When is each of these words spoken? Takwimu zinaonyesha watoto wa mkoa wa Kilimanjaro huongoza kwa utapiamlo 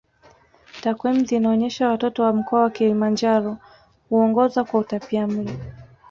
Takwimu 0.81 1.25
zinaonyesha 1.25 1.89
watoto 1.89 2.23
wa 2.23 2.33
mkoa 2.33 2.61
wa 2.61 2.69
Kilimanjaro 2.69 3.57
huongoza 4.09 4.63
kwa 4.63 4.79
utapiamlo 4.79 5.51